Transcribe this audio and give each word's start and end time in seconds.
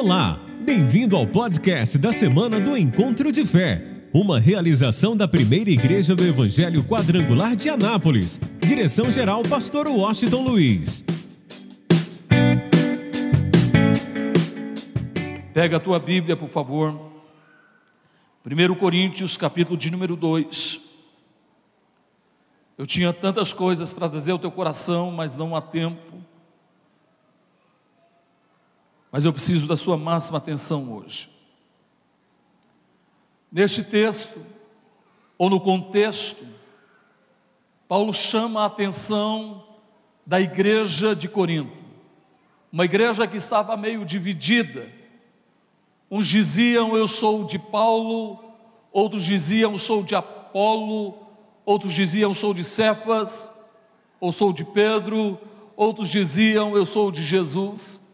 Olá, 0.00 0.38
bem-vindo 0.60 1.16
ao 1.16 1.26
podcast 1.26 1.98
da 1.98 2.12
semana 2.12 2.60
do 2.60 2.76
Encontro 2.76 3.32
de 3.32 3.44
Fé, 3.44 3.84
uma 4.14 4.38
realização 4.38 5.16
da 5.16 5.26
primeira 5.26 5.70
igreja 5.70 6.14
do 6.14 6.24
Evangelho 6.24 6.84
Quadrangular 6.84 7.56
de 7.56 7.68
Anápolis. 7.68 8.40
Direção-geral, 8.60 9.42
Pastor 9.42 9.88
Washington 9.88 10.42
Luiz. 10.42 11.04
Pega 15.52 15.78
a 15.78 15.80
tua 15.80 15.98
Bíblia, 15.98 16.36
por 16.36 16.48
favor. 16.48 16.96
1 18.46 18.74
Coríntios, 18.76 19.36
capítulo 19.36 19.76
de 19.76 19.90
número 19.90 20.14
2. 20.14 20.80
Eu 22.78 22.86
tinha 22.86 23.12
tantas 23.12 23.52
coisas 23.52 23.92
para 23.92 24.08
trazer 24.08 24.30
ao 24.30 24.38
teu 24.38 24.52
coração, 24.52 25.10
mas 25.10 25.34
não 25.34 25.56
há 25.56 25.60
tempo. 25.60 26.27
Mas 29.10 29.24
eu 29.24 29.32
preciso 29.32 29.66
da 29.66 29.76
sua 29.76 29.96
máxima 29.96 30.38
atenção 30.38 30.92
hoje. 30.92 31.30
Neste 33.50 33.82
texto, 33.82 34.44
ou 35.38 35.48
no 35.48 35.60
contexto, 35.60 36.46
Paulo 37.88 38.12
chama 38.12 38.62
a 38.62 38.66
atenção 38.66 39.64
da 40.26 40.38
igreja 40.38 41.16
de 41.16 41.26
Corinto, 41.26 41.72
uma 42.70 42.84
igreja 42.84 43.26
que 43.26 43.38
estava 43.38 43.74
meio 43.78 44.04
dividida. 44.04 44.86
Uns 46.10 46.26
diziam 46.26 46.94
eu 46.94 47.08
sou 47.08 47.44
de 47.44 47.58
Paulo, 47.58 48.38
outros 48.92 49.24
diziam 49.24 49.78
sou 49.78 50.02
de 50.02 50.14
Apolo, 50.14 51.14
outros 51.64 51.94
diziam 51.94 52.34
sou 52.34 52.52
de 52.52 52.62
Cefas, 52.62 53.50
ou 54.20 54.32
sou 54.32 54.52
de 54.52 54.64
Pedro, 54.64 55.38
outros 55.74 56.10
diziam 56.10 56.76
eu 56.76 56.84
sou 56.84 57.10
de 57.10 57.22
Jesus. 57.22 58.07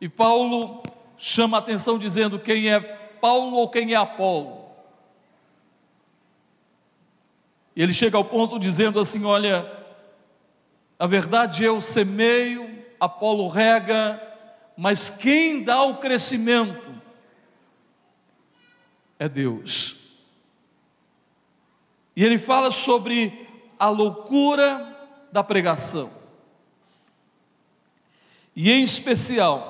E 0.00 0.08
Paulo 0.08 0.82
chama 1.18 1.58
a 1.58 1.60
atenção 1.60 1.98
dizendo 1.98 2.38
quem 2.38 2.70
é 2.70 2.80
Paulo 2.80 3.56
ou 3.56 3.68
quem 3.68 3.92
é 3.92 3.96
Apolo. 3.96 4.60
E 7.76 7.82
ele 7.82 7.92
chega 7.92 8.16
ao 8.16 8.24
ponto 8.24 8.58
dizendo 8.58 8.98
assim: 8.98 9.24
Olha, 9.24 9.70
a 10.98 11.06
verdade 11.06 11.62
eu 11.62 11.80
semeio, 11.80 12.82
Apolo 12.98 13.48
rega, 13.48 14.20
mas 14.76 15.10
quem 15.10 15.62
dá 15.62 15.82
o 15.82 15.98
crescimento 15.98 16.90
é 19.18 19.28
Deus. 19.28 19.98
E 22.16 22.24
ele 22.24 22.38
fala 22.38 22.70
sobre 22.70 23.48
a 23.78 23.88
loucura 23.88 24.86
da 25.30 25.44
pregação. 25.44 26.10
E 28.56 28.70
em 28.70 28.82
especial, 28.82 29.69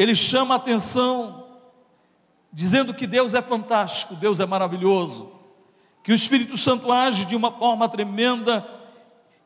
ele 0.00 0.14
chama 0.14 0.54
a 0.54 0.56
atenção, 0.56 1.46
dizendo 2.50 2.94
que 2.94 3.06
Deus 3.06 3.34
é 3.34 3.42
fantástico, 3.42 4.14
Deus 4.14 4.40
é 4.40 4.46
maravilhoso, 4.46 5.30
que 6.02 6.10
o 6.10 6.14
Espírito 6.14 6.56
Santo 6.56 6.90
age 6.90 7.26
de 7.26 7.36
uma 7.36 7.52
forma 7.52 7.86
tremenda 7.86 8.66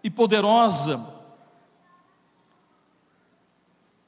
e 0.00 0.08
poderosa. 0.08 1.05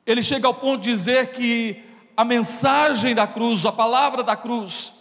Ele 0.07 0.23
chega 0.23 0.47
ao 0.47 0.55
ponto 0.55 0.83
de 0.83 0.93
dizer 0.93 1.33
que 1.33 1.83
a 2.17 2.25
mensagem 2.25 3.13
da 3.13 3.27
cruz, 3.27 3.67
a 3.67 3.73
palavra 3.73 4.23
da 4.23 4.37
cruz, 4.37 4.93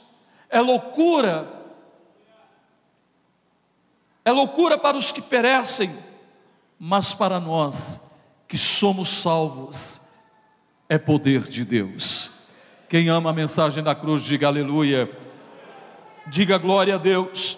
é 0.50 0.60
loucura, 0.60 1.48
é 4.26 4.32
loucura 4.32 4.80
para 4.80 4.98
os 4.98 5.12
que 5.12 5.22
perecem, 5.22 5.96
mas 6.80 7.14
para 7.14 7.40
nós 7.40 8.18
que 8.48 8.58
somos 8.58 9.10
salvos, 9.10 10.05
é 10.88 10.98
poder 10.98 11.44
de 11.44 11.66
Deus. 11.66 12.32
Quem 12.88 13.10
ama 13.10 13.32
a 13.32 13.34
mensagem 13.34 13.84
da 13.84 13.96
cruz, 13.96 14.24
diga 14.24 14.48
aleluia, 14.48 15.10
diga 16.28 16.58
glória 16.58 16.96
a 16.96 16.98
Deus. 16.98 17.58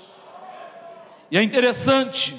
E 1.29 1.37
é 1.37 1.43
interessante 1.43 2.35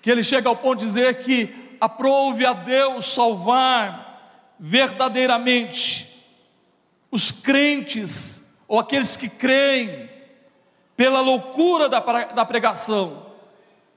que 0.00 0.10
ele 0.10 0.22
chega 0.22 0.48
ao 0.48 0.56
ponto 0.56 0.80
de 0.80 0.86
dizer 0.86 1.22
que 1.22 1.76
aprove 1.80 2.46
a 2.46 2.52
Deus 2.52 3.06
salvar 3.06 4.54
verdadeiramente 4.58 6.24
os 7.10 7.30
crentes 7.30 8.58
ou 8.66 8.78
aqueles 8.80 9.16
que 9.16 9.28
creem 9.28 10.08
pela 10.96 11.20
loucura 11.20 11.88
da 11.88 12.44
pregação. 12.44 13.26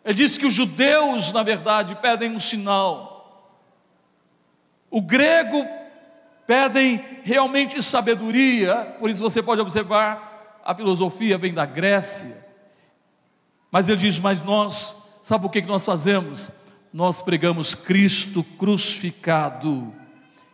Ele 0.04 0.14
diz 0.14 0.38
que 0.38 0.46
os 0.46 0.54
judeus, 0.54 1.32
na 1.32 1.44
verdade, 1.44 1.96
pedem 1.96 2.32
um 2.32 2.40
sinal 2.40 3.07
o 4.90 5.02
grego 5.02 5.66
pedem 6.46 7.04
realmente 7.24 7.82
sabedoria, 7.84 8.96
por 9.00 9.10
isso 9.10 9.22
você 9.22 9.44
pode 9.44 9.62
observar, 9.62 10.62
a 10.64 10.74
filosofia 10.74 11.38
vem 11.38 11.54
da 11.54 11.66
Grécia. 11.66 12.46
Mas 13.70 13.90
ele 13.90 13.98
diz: 13.98 14.18
Mas 14.18 14.42
nós, 14.42 15.20
sabe 15.22 15.46
o 15.46 15.50
que 15.50 15.62
nós 15.62 15.84
fazemos? 15.84 16.50
Nós 16.94 17.22
pregamos 17.22 17.76
Cristo 17.76 18.44
crucificado, 18.58 19.94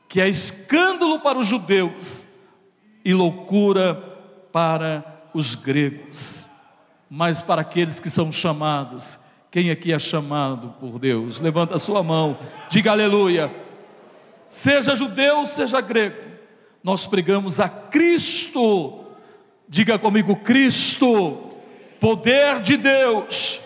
que 0.09 0.19
é 0.19 0.27
escândalo 0.27 1.19
para 1.19 1.37
os 1.37 1.45
judeus 1.45 2.25
e 3.05 3.13
loucura 3.13 3.93
para 4.51 5.29
os 5.33 5.55
gregos, 5.55 6.47
mas 7.09 7.41
para 7.41 7.61
aqueles 7.61 7.99
que 7.99 8.09
são 8.09 8.31
chamados. 8.31 9.19
Quem 9.51 9.69
aqui 9.69 9.93
é 9.93 9.99
chamado 9.99 10.73
por 10.79 10.97
Deus? 10.97 11.39
Levanta 11.39 11.75
a 11.75 11.79
sua 11.79 12.01
mão, 12.01 12.39
diga 12.69 12.91
aleluia 12.91 13.62
seja 14.45 14.95
judeu, 14.95 15.45
seja 15.45 15.81
grego, 15.81 16.21
nós 16.83 17.05
pregamos 17.05 17.59
a 17.59 17.69
Cristo, 17.69 19.05
diga 19.67 19.97
comigo: 19.97 20.35
Cristo, 20.37 21.55
poder 21.99 22.59
de 22.59 22.77
Deus 22.77 23.61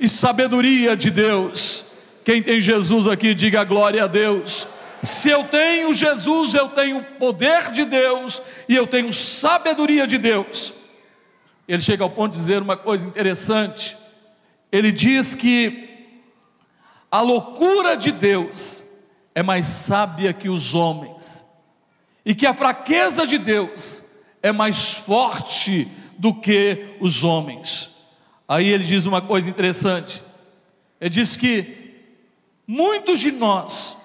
e 0.00 0.08
sabedoria 0.08 0.96
de 0.96 1.10
Deus. 1.10 1.84
Quem 2.24 2.42
tem 2.42 2.60
Jesus 2.60 3.06
aqui, 3.06 3.34
diga 3.34 3.64
glória 3.64 4.04
a 4.04 4.06
Deus. 4.06 4.66
Se 5.02 5.28
eu 5.28 5.44
tenho 5.44 5.92
Jesus, 5.92 6.54
eu 6.54 6.68
tenho 6.68 7.02
poder 7.18 7.72
de 7.72 7.84
Deus 7.84 8.40
e 8.68 8.76
eu 8.76 8.86
tenho 8.86 9.12
sabedoria 9.12 10.06
de 10.06 10.16
Deus. 10.16 10.72
Ele 11.66 11.82
chega 11.82 12.04
ao 12.04 12.10
ponto 12.10 12.32
de 12.32 12.38
dizer 12.38 12.62
uma 12.62 12.76
coisa 12.76 13.06
interessante. 13.06 13.96
Ele 14.70 14.92
diz 14.92 15.34
que 15.34 15.88
a 17.10 17.20
loucura 17.20 17.96
de 17.96 18.12
Deus 18.12 18.81
é 19.34 19.42
mais 19.42 19.66
sábia 19.66 20.32
que 20.32 20.48
os 20.48 20.74
homens, 20.74 21.46
e 22.24 22.34
que 22.34 22.46
a 22.46 22.54
fraqueza 22.54 23.26
de 23.26 23.38
Deus 23.38 24.02
é 24.42 24.52
mais 24.52 24.94
forte 24.94 25.88
do 26.18 26.34
que 26.34 26.96
os 27.00 27.24
homens. 27.24 27.90
Aí 28.46 28.68
ele 28.68 28.84
diz 28.84 29.06
uma 29.06 29.20
coisa 29.20 29.48
interessante. 29.48 30.22
Ele 31.00 31.10
diz 31.10 31.36
que 31.36 31.94
muitos 32.66 33.20
de 33.20 33.32
nós 33.32 33.96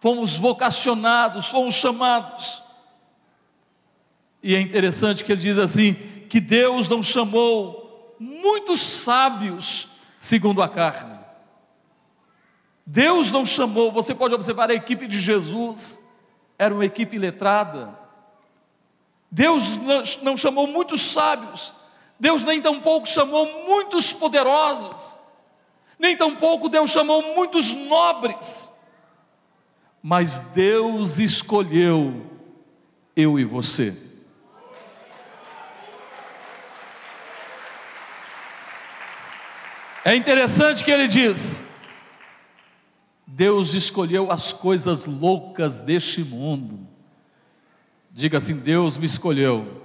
fomos 0.00 0.36
vocacionados, 0.36 1.46
fomos 1.46 1.74
chamados. 1.74 2.62
E 4.42 4.54
é 4.54 4.60
interessante 4.60 5.24
que 5.24 5.32
ele 5.32 5.40
diz 5.40 5.56
assim: 5.56 5.94
que 6.28 6.40
Deus 6.40 6.88
não 6.88 7.02
chamou 7.02 8.16
muitos 8.18 8.80
sábios 8.80 9.88
segundo 10.18 10.60
a 10.62 10.68
carne, 10.68 11.13
Deus 12.86 13.32
não 13.32 13.46
chamou, 13.46 13.90
você 13.90 14.14
pode 14.14 14.34
observar 14.34 14.70
a 14.70 14.74
equipe 14.74 15.06
de 15.06 15.18
Jesus, 15.18 16.00
era 16.58 16.74
uma 16.74 16.84
equipe 16.84 17.18
letrada. 17.18 17.98
Deus 19.30 19.64
não 20.22 20.36
chamou 20.36 20.66
muitos 20.66 21.00
sábios, 21.00 21.72
Deus 22.20 22.42
nem 22.42 22.60
tampouco 22.60 23.08
chamou 23.08 23.64
muitos 23.66 24.12
poderosos, 24.12 25.18
nem 25.98 26.16
tampouco 26.16 26.68
Deus 26.68 26.90
chamou 26.90 27.34
muitos 27.34 27.72
nobres, 27.72 28.70
mas 30.02 30.38
Deus 30.52 31.18
escolheu 31.18 32.24
eu 33.16 33.38
e 33.38 33.44
você. 33.44 33.96
É 40.04 40.14
interessante 40.14 40.84
que 40.84 40.90
ele 40.90 41.08
diz: 41.08 41.73
Deus 43.36 43.74
escolheu 43.74 44.30
as 44.30 44.52
coisas 44.52 45.06
loucas 45.06 45.80
deste 45.80 46.22
mundo. 46.22 46.78
Diga 48.12 48.38
assim: 48.38 48.54
Deus 48.54 48.96
me 48.96 49.06
escolheu. 49.06 49.82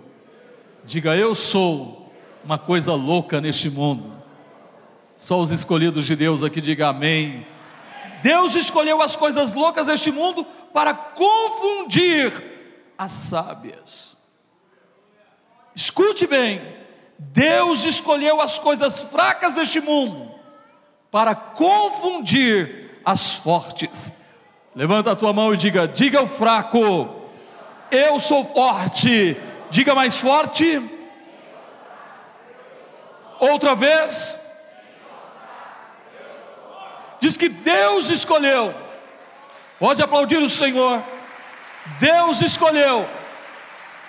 Diga, 0.86 1.16
eu 1.16 1.34
sou 1.34 2.14
uma 2.46 2.60
coisa 2.60 2.94
louca 2.94 3.42
neste 3.42 3.68
mundo. 3.68 4.14
Só 5.18 5.42
os 5.42 5.50
escolhidos 5.50 6.06
de 6.06 6.16
Deus 6.16 6.44
aqui, 6.44 6.62
diga 6.62 6.90
amém. 6.90 7.44
Deus 8.22 8.54
escolheu 8.54 9.02
as 9.02 9.16
coisas 9.16 9.56
loucas 9.56 9.88
deste 9.88 10.12
mundo 10.12 10.46
para 10.72 10.94
confundir 10.94 12.32
as 12.96 13.12
sábias. 13.12 14.16
Escute 15.76 16.28
bem: 16.28 16.62
Deus 17.18 17.84
escolheu 17.84 18.42
as 18.42 18.60
coisas 18.60 19.02
fracas 19.02 19.56
deste 19.56 19.82
mundo 19.82 20.30
para 21.10 21.34
confundir 21.34 22.79
as 23.04 23.36
fortes. 23.36 24.12
Levanta 24.76 25.12
a 25.12 25.16
tua 25.16 25.34
mão 25.34 25.54
e 25.54 25.58
diga: 25.58 25.88
diga 25.88 26.20
ao 26.20 26.28
fraco, 26.28 27.20
eu 27.92 28.20
sou 28.20 28.46
forte. 28.46 29.36
Diga 29.70 29.96
mais 29.96 30.20
forte. 30.20 30.82
Outra 33.40 33.76
vez. 33.76 34.48
Diz 37.20 37.38
que 37.38 37.50
Deus 37.50 38.10
escolheu. 38.10 38.74
Pode 39.78 40.02
aplaudir 40.02 40.38
o 40.38 40.50
Senhor. 40.50 41.04
Deus 42.00 42.42
escolheu 42.42 43.08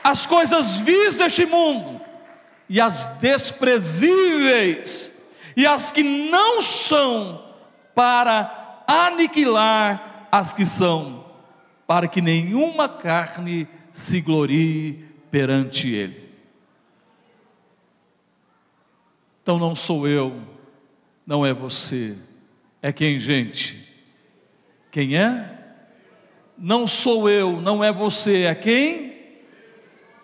as 0.02 0.24
coisas 0.26 0.76
vis 0.76 1.16
deste 1.16 1.44
mundo 1.46 2.00
e 2.68 2.80
as 2.80 3.18
desprezíveis 3.18 5.30
e 5.56 5.66
as 5.66 5.90
que 5.90 6.02
não 6.02 6.62
são 6.62 7.44
para 7.94 8.59
aniquilar 8.90 10.28
as 10.32 10.52
que 10.52 10.64
são, 10.64 11.24
para 11.86 12.08
que 12.08 12.20
nenhuma 12.20 12.88
carne 12.88 13.68
se 13.92 14.20
glorie 14.20 15.04
perante 15.30 15.88
Ele. 15.88 16.28
Então 19.42 19.58
não 19.58 19.74
sou 19.74 20.06
eu, 20.06 20.40
não 21.26 21.44
é 21.44 21.52
você, 21.52 22.16
é 22.82 22.92
quem, 22.92 23.18
gente? 23.18 23.88
Quem 24.90 25.16
é? 25.16 25.58
Não 26.58 26.86
sou 26.86 27.30
eu, 27.30 27.60
não 27.60 27.82
é 27.82 27.92
você, 27.92 28.42
é 28.42 28.54
quem? 28.54 29.10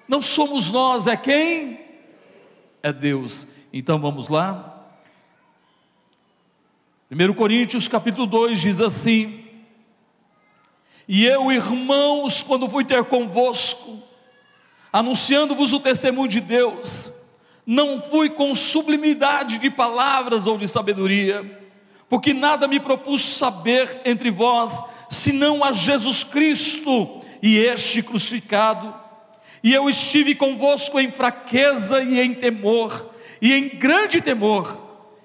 Não 0.09 0.21
somos 0.21 0.71
nós, 0.71 1.07
é 1.07 1.17
quem? 1.17 1.81
É 2.83 2.93
Deus. 2.93 3.49
Então 3.73 3.99
vamos 3.99 4.29
lá. 4.29 4.75
1 7.08 7.35
Coríntios 7.35 7.87
capítulo 7.87 8.26
2 8.26 8.61
diz 8.61 8.81
assim: 8.81 9.44
E 11.06 11.25
eu, 11.25 11.53
irmãos, 11.53 12.43
quando 12.43 12.69
fui 12.69 12.85
ter 12.85 13.05
convosco, 13.05 14.03
anunciando-vos 14.93 15.73
o 15.73 15.79
testemunho 15.79 16.26
de 16.26 16.41
Deus, 16.41 17.12
não 17.64 18.03
fui 18.03 18.29
com 18.29 18.53
sublimidade 18.56 19.58
de 19.58 19.70
palavras 19.70 20.49
ou 20.49 20.58
de 20.58 20.67
sabedoria, 20.67 21.62
porque 22.08 22.35
nada 22.35 22.67
me 22.67 22.81
propus 22.81 23.25
saber 23.25 24.00
entre 24.05 24.29
vós, 24.29 24.82
senão 25.08 25.62
a 25.62 25.70
Jesus 25.70 26.25
Cristo 26.25 27.23
e 27.41 27.56
este 27.56 28.03
crucificado. 28.03 28.93
E 29.62 29.73
eu 29.73 29.88
estive 29.88 30.35
convosco 30.35 30.99
em 30.99 31.12
fraqueza 31.12 32.03
e 32.03 32.19
em 32.19 32.35
temor, 32.35 33.11
e 33.41 33.53
em 33.53 33.69
grande 33.69 34.20
temor, 34.20 34.76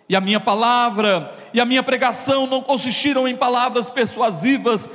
e 0.07 0.15
a 0.15 0.21
minha 0.21 0.39
palavra 0.39 1.40
e 1.53 1.59
a 1.59 1.65
minha 1.65 1.83
pregação 1.83 2.47
não 2.47 2.61
consistiram 2.61 3.27
em 3.27 3.35
palavras 3.35 3.89
persuasivas 3.89 4.89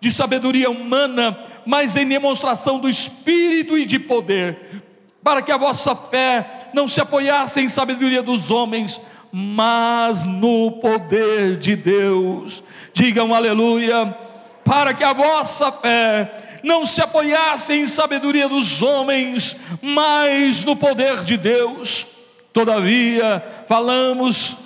de 0.00 0.10
sabedoria 0.10 0.70
humana, 0.70 1.36
mas 1.66 1.96
em 1.96 2.06
demonstração 2.06 2.78
do 2.78 2.88
Espírito 2.88 3.76
e 3.76 3.84
de 3.84 3.98
poder, 3.98 4.82
para 5.22 5.42
que 5.42 5.52
a 5.52 5.56
vossa 5.56 5.94
fé 5.94 6.68
não 6.72 6.86
se 6.86 7.00
apoiasse 7.00 7.60
em 7.60 7.68
sabedoria 7.68 8.22
dos 8.22 8.50
homens, 8.50 9.00
mas 9.32 10.24
no 10.24 10.72
poder 10.72 11.56
de 11.56 11.76
Deus. 11.76 12.62
Digam 12.92 13.34
aleluia, 13.34 14.16
para 14.64 14.94
que 14.94 15.04
a 15.04 15.12
vossa 15.12 15.70
fé 15.72 16.60
não 16.62 16.84
se 16.84 17.00
apoiasse 17.00 17.74
em 17.74 17.86
sabedoria 17.86 18.48
dos 18.48 18.82
homens, 18.82 19.56
mas 19.82 20.64
no 20.64 20.76
poder 20.76 21.22
de 21.22 21.36
Deus. 21.36 22.06
Todavia, 22.52 23.44
falamos 23.66 24.56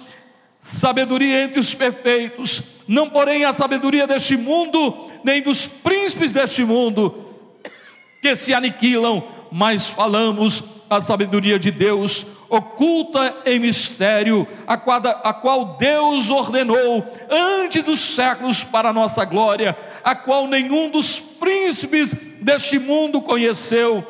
sabedoria 0.62 1.42
entre 1.42 1.58
os 1.58 1.74
perfeitos, 1.74 2.62
não 2.86 3.10
porém 3.10 3.44
a 3.44 3.52
sabedoria 3.52 4.06
deste 4.06 4.36
mundo, 4.36 5.10
nem 5.24 5.42
dos 5.42 5.66
príncipes 5.66 6.30
deste 6.30 6.64
mundo, 6.64 7.26
que 8.22 8.36
se 8.36 8.54
aniquilam, 8.54 9.24
mas 9.50 9.90
falamos 9.90 10.62
a 10.88 11.00
sabedoria 11.00 11.58
de 11.58 11.72
Deus, 11.72 12.24
oculta 12.48 13.38
em 13.44 13.58
mistério, 13.58 14.46
a 14.64 14.76
qual, 14.76 15.00
a 15.04 15.34
qual 15.34 15.76
Deus 15.76 16.30
ordenou 16.30 17.04
antes 17.28 17.82
dos 17.82 17.98
séculos 17.98 18.62
para 18.62 18.90
a 18.90 18.92
nossa 18.92 19.24
glória, 19.24 19.76
a 20.04 20.14
qual 20.14 20.46
nenhum 20.46 20.90
dos 20.90 21.18
príncipes 21.18 22.14
deste 22.40 22.78
mundo 22.78 23.20
conheceu, 23.20 24.06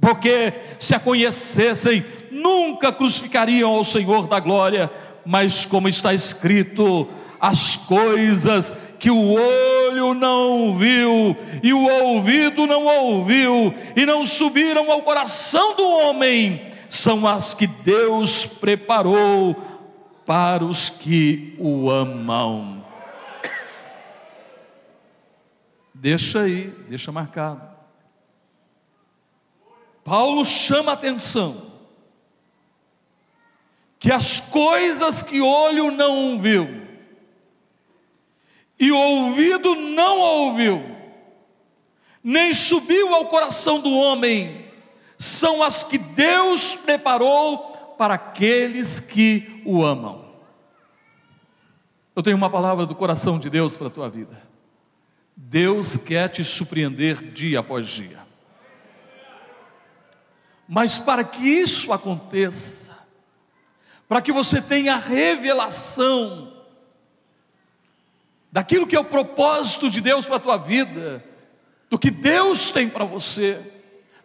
porque 0.00 0.52
se 0.80 0.96
a 0.96 0.98
conhecessem, 0.98 2.04
nunca 2.30 2.92
crucificariam 2.92 3.70
ao 3.70 3.84
Senhor 3.84 4.26
da 4.26 4.40
glória 4.40 4.90
mas 5.24 5.64
como 5.64 5.88
está 5.88 6.12
escrito, 6.12 7.08
as 7.40 7.76
coisas 7.76 8.74
que 8.98 9.10
o 9.10 9.32
olho 9.32 10.12
não 10.12 10.76
viu 10.76 11.36
e 11.62 11.72
o 11.72 11.88
ouvido 11.88 12.66
não 12.66 12.84
ouviu 12.84 13.74
e 13.96 14.04
não 14.04 14.26
subiram 14.26 14.90
ao 14.90 15.02
coração 15.02 15.74
do 15.74 15.88
homem, 15.88 16.70
são 16.88 17.26
as 17.26 17.54
que 17.54 17.66
Deus 17.66 18.44
preparou 18.44 19.56
para 20.26 20.64
os 20.64 20.90
que 20.90 21.56
o 21.58 21.90
amam. 21.90 22.84
Deixa 25.94 26.40
aí, 26.40 26.72
deixa 26.88 27.10
marcado. 27.10 27.62
Paulo 30.04 30.44
chama 30.44 30.92
atenção 30.92 31.69
que 34.00 34.10
as 34.10 34.40
coisas 34.40 35.22
que 35.22 35.42
olho 35.42 35.90
não 35.90 36.40
viu, 36.40 36.80
e 38.78 38.90
ouvido 38.90 39.74
não 39.74 40.18
ouviu, 40.18 40.82
nem 42.24 42.54
subiu 42.54 43.14
ao 43.14 43.26
coração 43.26 43.78
do 43.78 43.94
homem, 43.94 44.64
são 45.18 45.62
as 45.62 45.84
que 45.84 45.98
Deus 45.98 46.74
preparou 46.74 47.94
para 47.98 48.14
aqueles 48.14 49.00
que 49.00 49.62
o 49.66 49.84
amam. 49.84 50.24
Eu 52.16 52.22
tenho 52.22 52.38
uma 52.38 52.48
palavra 52.48 52.86
do 52.86 52.94
coração 52.94 53.38
de 53.38 53.50
Deus 53.50 53.76
para 53.76 53.88
a 53.88 53.90
tua 53.90 54.08
vida. 54.08 54.42
Deus 55.36 55.98
quer 55.98 56.28
te 56.28 56.42
surpreender 56.42 57.22
dia 57.32 57.60
após 57.60 57.86
dia. 57.86 58.18
Mas 60.66 60.98
para 60.98 61.22
que 61.22 61.46
isso 61.46 61.92
aconteça, 61.92 62.89
para 64.10 64.20
que 64.20 64.32
você 64.32 64.60
tenha 64.60 64.96
revelação 64.96 66.52
daquilo 68.50 68.84
que 68.84 68.96
é 68.96 68.98
o 68.98 69.04
propósito 69.04 69.88
de 69.88 70.00
Deus 70.00 70.26
para 70.26 70.34
a 70.34 70.40
tua 70.40 70.56
vida, 70.56 71.24
do 71.88 71.96
que 71.96 72.10
Deus 72.10 72.72
tem 72.72 72.88
para 72.88 73.04
você, 73.04 73.64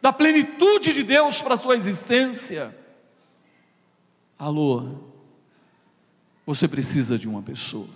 da 0.02 0.12
plenitude 0.12 0.92
de 0.92 1.04
Deus 1.04 1.40
para 1.40 1.54
a 1.54 1.58
sua 1.58 1.76
existência. 1.76 2.76
Alô, 4.40 5.04
você 6.48 6.68
precisa 6.68 7.16
de 7.16 7.30
uma 7.30 7.44
pessoa. 7.44 7.88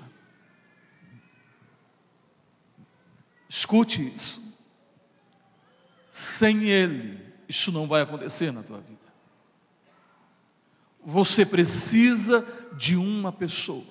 Escute 3.50 4.14
isso. 4.14 4.44
Sem 6.08 6.66
Ele, 6.66 7.20
isso 7.48 7.72
não 7.72 7.88
vai 7.88 8.04
acontecer 8.04 8.54
na 8.54 8.62
tua 8.62 8.78
vida. 8.78 9.09
Você 11.10 11.44
precisa 11.44 12.48
de 12.78 12.96
uma 12.96 13.32
pessoa. 13.32 13.84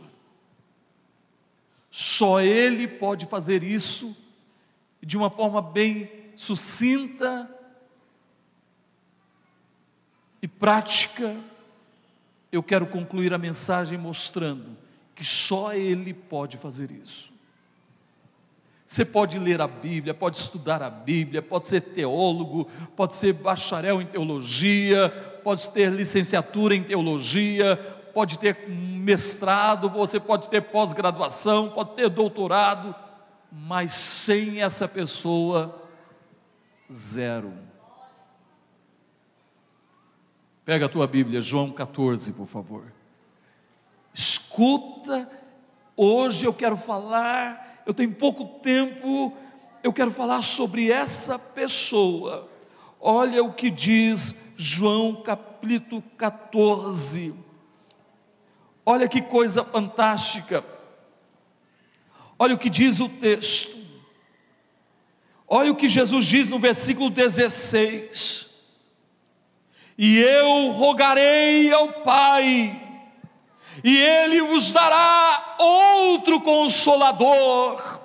Só 1.90 2.40
Ele 2.40 2.86
pode 2.86 3.26
fazer 3.26 3.64
isso 3.64 4.16
de 5.02 5.16
uma 5.16 5.28
forma 5.28 5.60
bem 5.60 6.08
sucinta 6.36 7.50
e 10.40 10.46
prática. 10.46 11.36
Eu 12.52 12.62
quero 12.62 12.86
concluir 12.86 13.34
a 13.34 13.38
mensagem 13.38 13.98
mostrando 13.98 14.76
que 15.16 15.24
só 15.24 15.74
Ele 15.74 16.14
pode 16.14 16.56
fazer 16.56 16.92
isso. 16.92 17.32
Você 18.86 19.04
pode 19.04 19.38
ler 19.38 19.60
a 19.60 19.66
Bíblia, 19.66 20.14
pode 20.14 20.38
estudar 20.38 20.82
a 20.82 20.88
Bíblia, 20.88 21.42
pode 21.42 21.66
ser 21.66 21.80
teólogo, 21.80 22.70
pode 22.96 23.16
ser 23.16 23.34
bacharel 23.34 24.00
em 24.00 24.06
teologia, 24.06 25.12
pode 25.42 25.68
ter 25.70 25.90
licenciatura 25.90 26.74
em 26.74 26.82
teologia, 26.82 27.76
pode 28.12 28.38
ter 28.38 28.68
mestrado, 28.68 29.88
você 29.88 30.18
pode 30.18 30.48
ter 30.48 30.62
pós-graduação, 30.62 31.70
pode 31.70 31.90
ter 31.94 32.08
doutorado, 32.08 32.94
mas 33.50 33.94
sem 33.94 34.62
essa 34.62 34.86
pessoa, 34.86 35.82
zero. 36.92 37.52
Pega 40.64 40.86
a 40.86 40.88
tua 40.88 41.06
Bíblia, 41.06 41.40
João 41.40 41.72
14, 41.72 42.32
por 42.32 42.46
favor. 42.46 42.84
Escuta, 44.12 45.28
hoje 45.96 46.44
eu 46.44 46.52
quero 46.52 46.76
falar 46.76 47.68
eu 47.88 47.94
tenho 47.94 48.12
pouco 48.12 48.44
tempo, 48.60 49.34
eu 49.82 49.94
quero 49.94 50.10
falar 50.10 50.42
sobre 50.42 50.92
essa 50.92 51.38
pessoa. 51.38 52.46
Olha 53.00 53.42
o 53.42 53.50
que 53.50 53.70
diz 53.70 54.34
João 54.60 55.14
capítulo 55.14 56.02
14. 56.16 57.32
Olha 58.84 59.08
que 59.08 59.22
coisa 59.22 59.64
fantástica. 59.64 60.64
Olha 62.36 62.56
o 62.56 62.58
que 62.58 62.68
diz 62.68 62.98
o 62.98 63.08
texto. 63.08 63.78
Olha 65.46 65.70
o 65.70 65.76
que 65.76 65.86
Jesus 65.86 66.26
diz 66.26 66.48
no 66.48 66.58
versículo 66.58 67.08
16: 67.08 68.48
E 69.96 70.18
eu 70.18 70.72
rogarei 70.72 71.72
ao 71.72 71.92
Pai, 72.02 72.82
e 73.84 73.96
Ele 73.96 74.42
vos 74.42 74.72
dará 74.72 75.54
outro 75.60 76.40
consolador, 76.40 78.00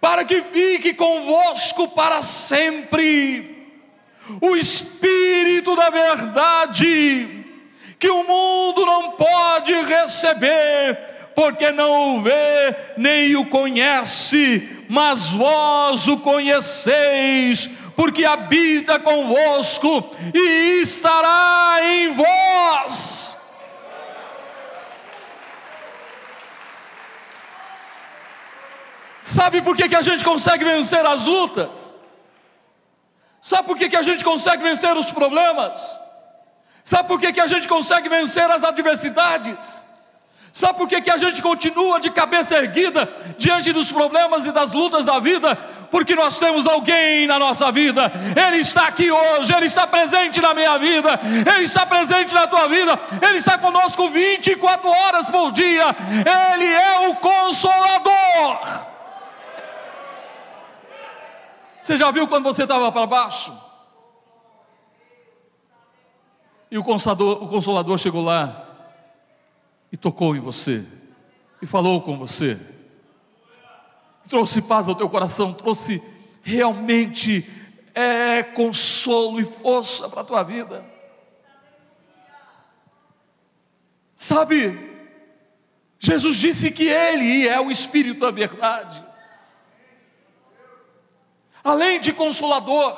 para 0.00 0.24
que 0.24 0.42
fique 0.42 0.94
convosco 0.94 1.86
para 1.88 2.22
sempre, 2.22 3.59
o 4.40 4.56
Espírito 4.56 5.74
da 5.74 5.90
Verdade, 5.90 7.44
que 7.98 8.08
o 8.08 8.24
mundo 8.24 8.84
não 8.84 9.12
pode 9.12 9.72
receber, 9.82 10.98
porque 11.34 11.70
não 11.70 12.16
o 12.16 12.22
vê 12.22 12.74
nem 12.96 13.36
o 13.36 13.46
conhece, 13.46 14.84
mas 14.88 15.30
vós 15.30 16.08
o 16.08 16.18
conheceis, 16.18 17.70
porque 17.96 18.24
habita 18.24 18.98
convosco 18.98 20.14
e 20.34 20.80
estará 20.80 21.78
em 21.82 22.08
vós. 22.08 23.30
Sabe 29.22 29.62
por 29.62 29.76
que, 29.76 29.88
que 29.88 29.94
a 29.94 30.02
gente 30.02 30.24
consegue 30.24 30.64
vencer 30.64 31.06
as 31.06 31.24
lutas? 31.24 31.89
Sabe 33.50 33.66
por 33.66 33.76
que, 33.76 33.88
que 33.88 33.96
a 33.96 34.02
gente 34.02 34.22
consegue 34.22 34.62
vencer 34.62 34.96
os 34.96 35.10
problemas? 35.10 35.98
Sabe 36.84 37.08
por 37.08 37.18
que, 37.18 37.32
que 37.32 37.40
a 37.40 37.48
gente 37.48 37.66
consegue 37.66 38.08
vencer 38.08 38.48
as 38.48 38.62
adversidades? 38.62 39.84
Sabe 40.52 40.78
por 40.78 40.86
que, 40.88 41.00
que 41.00 41.10
a 41.10 41.16
gente 41.16 41.42
continua 41.42 41.98
de 41.98 42.10
cabeça 42.10 42.56
erguida 42.56 43.12
diante 43.36 43.72
dos 43.72 43.90
problemas 43.90 44.46
e 44.46 44.52
das 44.52 44.70
lutas 44.70 45.04
da 45.04 45.18
vida? 45.18 45.56
Porque 45.90 46.14
nós 46.14 46.38
temos 46.38 46.64
alguém 46.64 47.26
na 47.26 47.40
nossa 47.40 47.72
vida, 47.72 48.12
Ele 48.36 48.58
está 48.58 48.86
aqui 48.86 49.10
hoje, 49.10 49.52
Ele 49.52 49.66
está 49.66 49.84
presente 49.84 50.40
na 50.40 50.54
minha 50.54 50.78
vida, 50.78 51.18
Ele 51.52 51.64
está 51.64 51.84
presente 51.84 52.32
na 52.32 52.46
tua 52.46 52.68
vida, 52.68 52.96
Ele 53.20 53.38
está 53.38 53.58
conosco 53.58 54.08
24 54.10 54.88
horas 54.88 55.28
por 55.28 55.50
dia, 55.50 55.86
Ele 56.54 56.72
é 56.72 57.08
o 57.08 57.16
Consolador. 57.16 58.89
Você 61.80 61.96
já 61.96 62.10
viu 62.10 62.28
quando 62.28 62.44
você 62.44 62.62
estava 62.62 62.90
para 62.92 63.06
baixo? 63.06 63.52
E 66.70 66.78
o 66.78 66.84
consolador, 66.84 67.42
o 67.42 67.48
consolador 67.48 67.98
chegou 67.98 68.22
lá 68.22 68.66
e 69.90 69.96
tocou 69.96 70.36
em 70.36 70.40
você, 70.40 70.86
e 71.60 71.66
falou 71.66 72.00
com 72.00 72.16
você, 72.16 72.58
trouxe 74.28 74.62
paz 74.62 74.88
ao 74.88 74.94
teu 74.94 75.08
coração, 75.08 75.52
trouxe 75.52 76.00
realmente 76.42 77.50
é, 77.92 78.42
consolo 78.42 79.40
e 79.40 79.44
força 79.44 80.08
para 80.08 80.20
a 80.20 80.24
tua 80.24 80.42
vida. 80.44 80.84
Sabe, 84.14 84.78
Jesus 85.98 86.36
disse 86.36 86.70
que 86.70 86.86
Ele 86.86 87.48
é 87.48 87.60
o 87.60 87.70
Espírito 87.70 88.20
da 88.20 88.30
verdade, 88.30 89.02
além 91.70 92.00
de 92.00 92.12
consolador, 92.12 92.96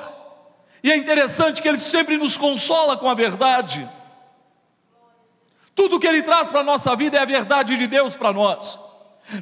e 0.82 0.90
é 0.90 0.96
interessante 0.96 1.62
que 1.62 1.68
Ele 1.68 1.78
sempre 1.78 2.16
nos 2.16 2.36
consola 2.36 2.96
com 2.96 3.08
a 3.08 3.14
verdade. 3.14 3.88
Tudo 5.74 6.00
que 6.00 6.06
Ele 6.06 6.22
traz 6.22 6.48
para 6.48 6.60
a 6.60 6.64
nossa 6.64 6.94
vida 6.96 7.16
é 7.16 7.20
a 7.20 7.26
verdade 7.26 7.76
de 7.76 7.86
Deus 7.86 8.16
para 8.16 8.32
nós. 8.32 8.78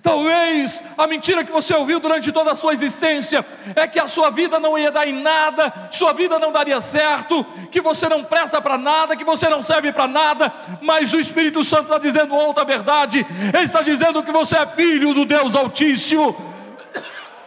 Talvez 0.02 0.84
a 0.96 1.06
mentira 1.06 1.42
que 1.42 1.50
você 1.50 1.74
ouviu 1.74 1.98
durante 1.98 2.30
toda 2.30 2.52
a 2.52 2.54
sua 2.54 2.74
existência 2.74 3.44
é 3.74 3.88
que 3.88 3.98
a 3.98 4.06
sua 4.06 4.30
vida 4.30 4.60
não 4.60 4.78
ia 4.78 4.90
dar 4.90 5.08
em 5.08 5.22
nada, 5.22 5.72
sua 5.90 6.12
vida 6.12 6.38
não 6.38 6.52
daria 6.52 6.80
certo, 6.80 7.44
que 7.72 7.80
você 7.80 8.08
não 8.08 8.22
presta 8.22 8.60
para 8.60 8.76
nada, 8.76 9.16
que 9.16 9.24
você 9.24 9.48
não 9.48 9.62
serve 9.62 9.90
para 9.90 10.06
nada, 10.06 10.52
mas 10.82 11.14
o 11.14 11.18
Espírito 11.18 11.64
Santo 11.64 11.84
está 11.84 11.98
dizendo 11.98 12.34
outra 12.34 12.64
verdade, 12.64 13.26
ele 13.52 13.64
está 13.64 13.80
dizendo 13.80 14.22
que 14.22 14.30
você 14.30 14.58
é 14.58 14.66
filho 14.66 15.14
do 15.14 15.24
Deus 15.24 15.56
Altíssimo, 15.56 16.49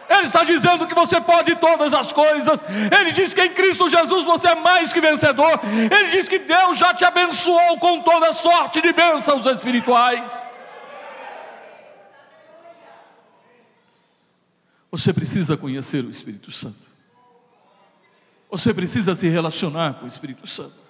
ele 0.08 0.26
está 0.26 0.44
dizendo 0.44 0.86
que 0.86 0.94
você 0.94 1.20
pode 1.20 1.54
todas 1.56 1.94
as 1.94 2.12
coisas. 2.12 2.64
Ele 2.96 3.12
diz 3.12 3.32
que 3.32 3.42
em 3.42 3.52
Cristo 3.52 3.88
Jesus 3.88 4.24
você 4.24 4.48
é 4.48 4.54
mais 4.54 4.92
que 4.92 5.00
vencedor. 5.00 5.60
Ele 5.64 6.10
diz 6.10 6.28
que 6.28 6.38
Deus 6.38 6.78
já 6.78 6.92
te 6.94 7.04
abençoou 7.04 7.78
com 7.78 8.00
toda 8.00 8.32
sorte 8.32 8.80
de 8.80 8.92
bênçãos 8.92 9.46
espirituais. 9.46 10.44
Você 14.90 15.12
precisa 15.12 15.56
conhecer 15.56 16.04
o 16.04 16.10
Espírito 16.10 16.52
Santo. 16.52 16.92
Você 18.50 18.72
precisa 18.72 19.14
se 19.14 19.28
relacionar 19.28 19.94
com 19.94 20.04
o 20.04 20.08
Espírito 20.08 20.46
Santo. 20.46 20.84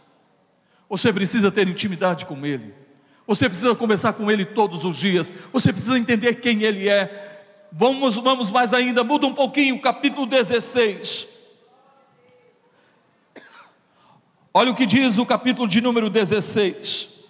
Você 0.88 1.12
precisa 1.12 1.50
ter 1.50 1.66
intimidade 1.66 2.26
com 2.26 2.44
Ele. 2.44 2.75
Você 3.26 3.49
precisa 3.49 3.75
conversar 3.75 4.12
com 4.12 4.30
Ele 4.30 4.44
todos 4.44 4.85
os 4.85 4.97
dias. 4.97 5.33
Você 5.50 5.73
precisa 5.73 5.99
entender 5.99 6.35
quem 6.35 6.62
Ele 6.62 6.88
é. 6.88 7.33
Vamos, 7.76 8.14
vamos 8.14 8.52
mais 8.52 8.72
ainda, 8.72 9.02
muda 9.02 9.26
um 9.26 9.34
pouquinho, 9.34 9.80
capítulo 9.80 10.26
16. 10.26 11.26
Olha 14.54 14.70
o 14.70 14.76
que 14.76 14.86
diz 14.86 15.18
o 15.18 15.26
capítulo 15.26 15.66
de 15.66 15.80
número 15.80 16.08
16, 16.08 17.24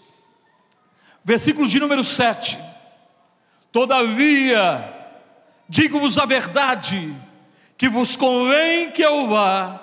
versículo 1.24 1.66
de 1.66 1.80
número 1.80 2.04
7. 2.04 2.58
Todavia, 3.72 4.94
digo-vos 5.66 6.18
a 6.18 6.26
verdade, 6.26 7.16
que 7.78 7.88
vos 7.88 8.14
convém 8.14 8.90
que 8.90 9.00
eu 9.00 9.26
vá, 9.26 9.80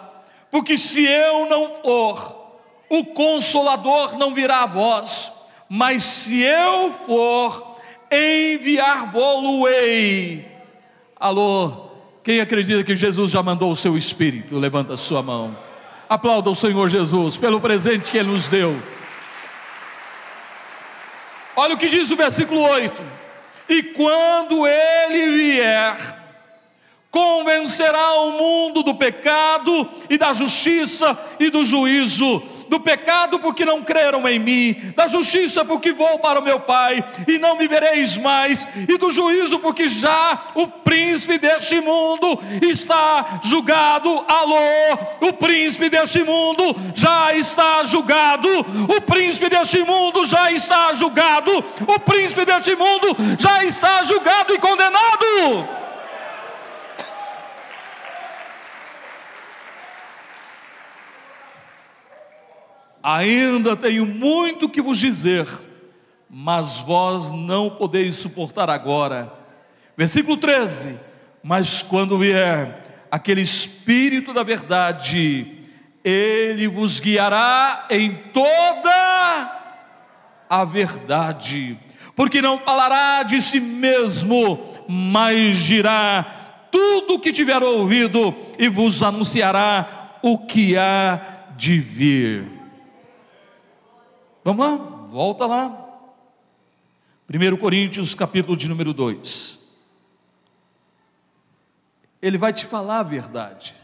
porque 0.51 0.77
se 0.77 1.03
eu 1.03 1.49
não 1.49 1.73
for, 1.81 2.59
o 2.87 3.03
consolador 3.03 4.15
não 4.15 4.35
virá 4.35 4.61
a 4.61 4.67
vós, 4.67 5.31
mas 5.67 6.03
se 6.03 6.39
eu 6.39 6.91
for, 6.91 7.77
enviar-vos-ei. 8.11 10.50
Alô, 11.21 11.91
quem 12.23 12.41
acredita 12.41 12.83
que 12.83 12.95
Jesus 12.95 13.29
já 13.29 13.43
mandou 13.43 13.71
o 13.71 13.75
seu 13.75 13.95
Espírito? 13.95 14.57
Levanta 14.57 14.95
a 14.95 14.97
sua 14.97 15.21
mão. 15.21 15.55
Aplauda 16.09 16.49
o 16.49 16.55
Senhor 16.55 16.89
Jesus 16.89 17.37
pelo 17.37 17.61
presente 17.61 18.09
que 18.09 18.17
Ele 18.17 18.31
nos 18.31 18.47
deu. 18.47 18.75
Olha 21.55 21.75
o 21.75 21.77
que 21.77 21.87
diz 21.87 22.09
o 22.09 22.15
versículo 22.15 22.61
8: 22.61 23.03
E 23.69 23.83
quando 23.83 24.65
Ele 24.65 25.37
vier, 25.37 26.17
convencerá 27.11 28.13
o 28.15 28.31
mundo 28.31 28.81
do 28.81 28.95
pecado 28.95 29.87
e 30.09 30.17
da 30.17 30.33
justiça 30.33 31.15
e 31.39 31.51
do 31.51 31.63
juízo 31.63 32.41
do 32.71 32.79
pecado 32.79 33.37
porque 33.37 33.65
não 33.65 33.83
creram 33.83 34.25
em 34.29 34.39
mim, 34.39 34.93
da 34.95 35.05
justiça 35.05 35.65
porque 35.65 35.91
vou 35.91 36.17
para 36.19 36.39
o 36.39 36.41
meu 36.41 36.57
Pai 36.61 37.03
e 37.27 37.37
não 37.37 37.57
me 37.57 37.67
vereis 37.67 38.17
mais, 38.17 38.65
e 38.87 38.97
do 38.97 39.09
juízo 39.09 39.59
porque 39.59 39.89
já 39.89 40.39
o 40.55 40.65
príncipe 40.67 41.37
deste 41.37 41.81
mundo 41.81 42.39
está 42.61 43.41
julgado. 43.43 44.23
Alô, 44.25 44.57
o 45.19 45.33
príncipe 45.33 45.89
deste 45.89 46.23
mundo 46.23 46.73
já 46.95 47.33
está 47.33 47.83
julgado, 47.83 48.47
o 48.87 49.01
príncipe 49.01 49.49
deste 49.49 49.83
mundo 49.83 50.23
já 50.23 50.49
está 50.49 50.93
julgado, 50.93 51.51
o 51.85 51.99
príncipe 51.99 52.45
deste 52.45 52.73
mundo 52.73 53.17
já 53.37 53.65
está 53.65 54.01
julgado 54.03 54.53
e 54.53 54.59
condenado. 54.59 55.80
Ainda 63.03 63.75
tenho 63.75 64.05
muito 64.05 64.69
que 64.69 64.81
vos 64.81 64.97
dizer, 64.97 65.47
mas 66.29 66.77
vós 66.79 67.31
não 67.31 67.69
podeis 67.69 68.15
suportar 68.15 68.69
agora. 68.69 69.31
Versículo 69.97 70.37
13: 70.37 70.97
Mas 71.43 71.81
quando 71.81 72.17
vier 72.17 73.07
aquele 73.09 73.41
Espírito 73.41 74.33
da 74.33 74.43
Verdade, 74.43 75.57
ele 76.03 76.67
vos 76.67 76.99
guiará 76.99 77.87
em 77.89 78.13
toda 78.33 79.59
a 80.49 80.65
verdade, 80.65 81.77
porque 82.15 82.41
não 82.41 82.59
falará 82.59 83.23
de 83.23 83.41
si 83.41 83.59
mesmo, 83.59 84.59
mas 84.87 85.57
dirá 85.57 86.25
tudo 86.71 87.15
o 87.15 87.19
que 87.19 87.31
tiver 87.31 87.61
ouvido 87.63 88.33
e 88.57 88.67
vos 88.67 89.01
anunciará 89.01 90.17
o 90.21 90.37
que 90.37 90.77
há 90.77 91.19
de 91.57 91.79
vir. 91.79 92.60
Vamos 94.43 94.65
lá, 94.65 94.75
volta 94.75 95.45
lá. 95.45 95.87
1 97.29 97.57
Coríntios, 97.57 98.15
capítulo 98.15 98.57
de 98.57 98.67
número 98.67 98.91
2. 98.91 99.59
Ele 102.19 102.39
vai 102.39 102.51
te 102.51 102.65
falar 102.65 102.99
a 102.99 103.03
verdade, 103.03 103.75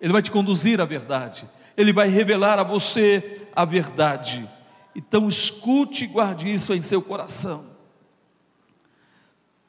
ele 0.00 0.12
vai 0.12 0.22
te 0.22 0.30
conduzir 0.30 0.80
à 0.80 0.86
verdade, 0.86 1.46
ele 1.76 1.92
vai 1.92 2.08
revelar 2.08 2.58
a 2.58 2.62
você 2.62 3.46
a 3.54 3.66
verdade. 3.66 4.48
Então 4.96 5.28
escute 5.28 6.04
e 6.04 6.06
guarde 6.06 6.50
isso 6.50 6.72
em 6.72 6.80
seu 6.80 7.02
coração. 7.02 7.66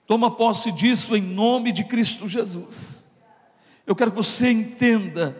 Toma 0.07 0.31
posse 0.31 0.71
disso 0.71 1.13
em 1.13 1.21
nome 1.21 1.73
de 1.73 1.83
Cristo 1.83 2.27
Jesus. 2.27 3.21
Eu 3.85 3.95
quero 3.97 4.11
que 4.11 4.17
você 4.17 4.49
entenda 4.49 5.35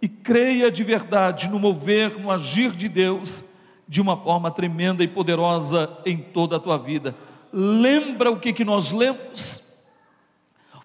e 0.00 0.08
creia 0.08 0.70
de 0.70 0.82
verdade 0.82 1.46
no 1.46 1.58
mover, 1.58 2.18
no 2.18 2.30
agir 2.30 2.72
de 2.72 2.88
Deus 2.88 3.59
de 3.90 4.00
uma 4.00 4.16
forma 4.16 4.52
tremenda 4.52 5.02
e 5.02 5.08
poderosa 5.08 5.90
em 6.06 6.16
toda 6.16 6.54
a 6.54 6.60
tua 6.60 6.78
vida. 6.78 7.12
Lembra 7.52 8.30
o 8.30 8.38
que, 8.38 8.52
que 8.52 8.64
nós 8.64 8.92
lemos? 8.92 9.64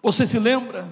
Você 0.02 0.26
se 0.26 0.40
lembra? 0.40 0.90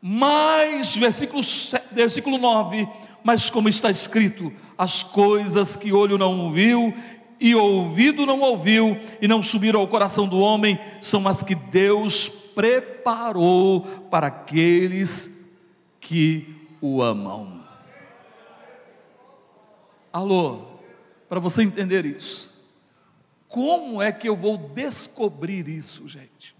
Mais, 0.00 0.96
versículo, 0.96 1.42
versículo 1.90 2.38
9, 2.38 2.88
mas 3.24 3.50
como 3.50 3.68
está 3.68 3.90
escrito, 3.90 4.52
as 4.78 5.02
coisas 5.02 5.76
que 5.76 5.92
olho 5.92 6.16
não 6.16 6.52
viu 6.52 6.94
e 7.40 7.52
ouvido 7.52 8.24
não 8.24 8.40
ouviu 8.40 8.96
e 9.20 9.26
não 9.26 9.42
subiram 9.42 9.80
ao 9.80 9.88
coração 9.88 10.28
do 10.28 10.38
homem, 10.38 10.78
são 11.00 11.26
as 11.26 11.42
que 11.42 11.56
Deus 11.56 12.28
preparou 12.28 13.80
para 14.08 14.28
aqueles 14.28 15.52
que 16.00 16.54
o 16.80 17.02
amam. 17.02 17.60
Alô, 20.12 20.77
para 21.28 21.40
você 21.40 21.62
entender 21.62 22.06
isso, 22.06 22.50
como 23.48 24.00
é 24.02 24.12
que 24.12 24.28
eu 24.28 24.36
vou 24.36 24.56
descobrir 24.56 25.68
isso, 25.68 26.08
gente? 26.08 26.56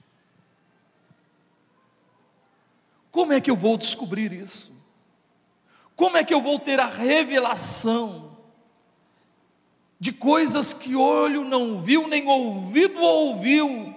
Como 3.10 3.32
é 3.32 3.40
que 3.40 3.50
eu 3.50 3.56
vou 3.56 3.76
descobrir 3.76 4.32
isso? 4.32 4.72
Como 5.96 6.16
é 6.16 6.24
que 6.24 6.32
eu 6.32 6.40
vou 6.40 6.58
ter 6.58 6.78
a 6.78 6.86
revelação 6.86 8.36
de 9.98 10.12
coisas 10.12 10.72
que 10.72 10.94
olho 10.94 11.44
não 11.44 11.80
viu, 11.80 12.06
nem 12.06 12.26
ouvido 12.28 13.02
ouviu, 13.02 13.94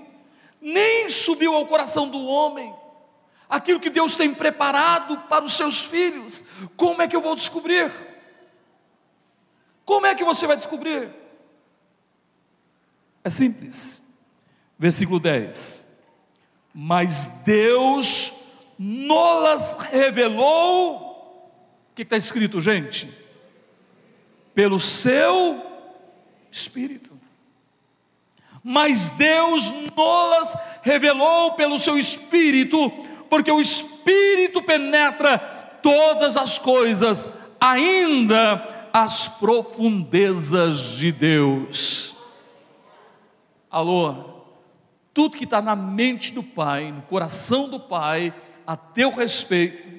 nem 0.60 1.10
subiu 1.10 1.54
ao 1.54 1.68
coração 1.68 2.10
do 2.10 2.26
homem? 2.26 2.74
Aquilo 3.48 3.80
que 3.80 3.90
Deus 3.90 4.16
tem 4.16 4.34
preparado 4.34 5.18
para 5.30 5.46
os 5.46 5.54
seus 5.54 5.82
filhos, 5.82 6.44
como 6.76 7.02
é 7.02 7.08
que 7.08 7.16
eu 7.16 7.22
vou 7.22 7.36
descobrir? 7.36 7.92
Como 9.92 10.08
é 10.08 10.16
que 10.16 10.24
você 10.24 10.48
vai 10.48 10.56
descobrir? 10.56 11.10
É 13.26 13.30
simples. 13.30 14.16
Versículo 14.80 15.20
10. 15.20 16.02
Mas 16.74 17.26
Deus 17.44 18.32
nolas 18.80 19.74
revelou. 19.92 20.96
O 21.92 21.94
que 21.94 22.04
está 22.04 22.16
escrito, 22.16 22.62
gente? 22.62 23.14
Pelo 24.56 24.80
seu 24.80 25.62
Espírito. 26.50 27.12
Mas 28.64 29.10
Deus 29.10 29.70
nolas 29.94 30.56
revelou 30.84 31.52
pelo 31.56 31.78
seu 31.78 32.00
Espírito, 32.00 32.90
porque 33.30 33.52
o 33.52 33.60
Espírito 33.60 34.64
penetra 34.64 35.38
todas 35.84 36.38
as 36.38 36.58
coisas, 36.58 37.28
ainda 37.60 38.71
as 38.94 39.28
profundezas 39.28 40.78
de 40.80 41.12
Deus. 41.12 42.16
Alô, 43.70 44.16
tudo 45.14 45.38
que 45.38 45.46
está 45.46 45.62
na 45.62 45.76
mente 45.76 46.32
do 46.32 46.44
Pai, 46.44 46.92
no 46.92 47.02
coração 47.04 47.70
do 47.70 47.80
Pai, 47.80 48.34
a 48.66 48.76
teu 48.76 49.12
respeito, 49.12 49.92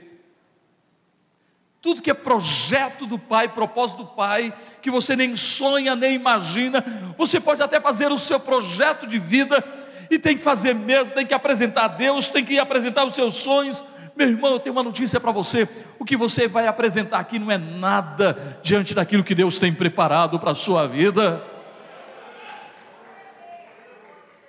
tudo 1.81 2.01
que 2.01 2.11
é 2.11 2.15
projeto 2.15 3.07
do 3.07 3.19
Pai, 3.19 3.49
propósito 3.49 4.05
do 4.05 4.07
Pai, 4.07 4.55
que 4.81 4.91
você 4.91 5.17
nem 5.17 5.37
sonha, 5.37 5.97
nem 5.97 6.15
imagina, 6.15 7.15
você 7.19 7.41
pode 7.41 7.63
até 7.63 7.81
fazer 7.81 8.13
o 8.13 8.19
seu 8.19 8.39
projeto 8.39 9.07
de 9.07 9.19
vida, 9.19 9.65
e 10.11 10.19
tem 10.19 10.37
que 10.37 10.43
fazer 10.43 10.75
mesmo, 10.75 11.15
tem 11.15 11.27
que 11.27 11.33
apresentar 11.33 11.85
a 11.85 11.89
Deus, 11.89 12.29
tem 12.29 12.45
que 12.45 12.59
apresentar 12.59 13.07
os 13.07 13.15
seus 13.15 13.35
sonhos, 13.35 13.83
meu 14.23 14.37
irmão, 14.37 14.53
eu 14.53 14.61
tenho 14.61 14.75
uma 14.75 14.83
notícia 14.83 15.19
para 15.19 15.33
você: 15.33 15.69
o 15.99 16.05
que 16.05 16.17
você 16.17 16.47
vai 16.47 16.67
apresentar 16.67 17.19
aqui 17.19 17.39
não 17.39 17.51
é 17.51 17.59
nada 17.59 18.59
diante 18.63 18.95
daquilo 18.95 19.25
que 19.25 19.35
Deus 19.35 19.59
tem 19.59 19.73
preparado 19.73 20.39
para 20.39 20.53
a 20.53 20.55
sua 20.55 20.87
vida. 20.87 21.43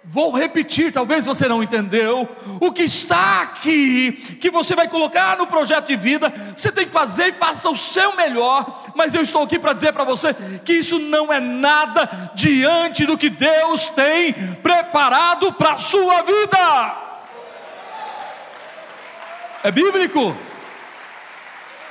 Vou 0.05 0.31
repetir, 0.31 0.91
talvez 0.91 1.25
você 1.25 1.47
não 1.47 1.63
entendeu. 1.63 2.29
O 2.59 2.73
que 2.73 2.83
está 2.83 3.41
aqui, 3.41 4.11
que 4.41 4.49
você 4.49 4.75
vai 4.75 4.89
colocar 4.89 5.37
no 5.37 5.47
projeto 5.47 5.87
de 5.87 5.95
vida, 5.95 6.31
você 6.55 6.73
tem 6.73 6.85
que 6.85 6.91
fazer 6.91 7.27
e 7.27 7.31
faça 7.31 7.69
o 7.69 7.75
seu 7.75 8.13
melhor. 8.13 8.83
Mas 8.95 9.15
eu 9.15 9.21
estou 9.21 9.43
aqui 9.43 9.57
para 9.57 9.71
dizer 9.71 9.93
para 9.93 10.03
você 10.03 10.35
que 10.65 10.73
isso 10.73 10.99
não 10.99 11.31
é 11.31 11.39
nada 11.39 12.31
diante 12.35 13.05
do 13.05 13.17
que 13.17 13.29
Deus 13.29 13.87
tem 13.87 14.33
preparado 14.61 15.53
para 15.53 15.73
a 15.73 15.77
sua 15.77 16.21
vida. 16.21 17.02
É 19.63 19.71
bíblico. 19.71 20.35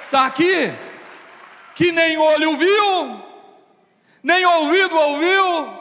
Está 0.05 0.27
aqui. 0.27 0.71
Que 1.75 1.91
nem 1.91 2.19
olho 2.19 2.59
viu, 2.59 3.25
nem 4.23 4.45
ouvido 4.45 4.95
ouviu, 4.95 5.75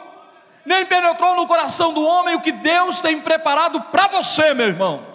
nem 0.64 0.86
penetrou 0.86 1.36
no 1.36 1.46
coração 1.46 1.92
do 1.92 2.02
homem 2.02 2.34
o 2.34 2.40
que 2.40 2.50
Deus 2.50 3.00
tem 3.00 3.20
preparado 3.20 3.78
para 3.82 4.08
você, 4.08 4.54
meu 4.54 4.68
irmão. 4.68 5.06